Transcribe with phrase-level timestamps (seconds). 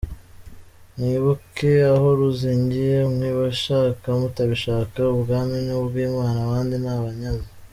[0.95, 7.49] Mwibuke aho ruzingiye, mwabishaka mutabishaka, ubwami ni ubw’Imana abandi ni abanyazi.